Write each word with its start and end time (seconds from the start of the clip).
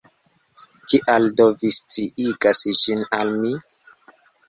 Kial, 0.93 1.27
do, 1.41 1.47
vi 1.61 1.71
sciigas 1.81 2.65
ĝin 2.83 3.07
al 3.21 3.39
mi? 3.47 3.57